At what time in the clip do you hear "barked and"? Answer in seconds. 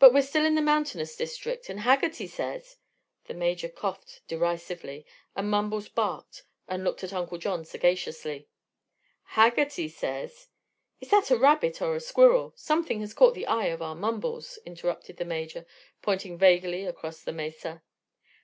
5.88-6.82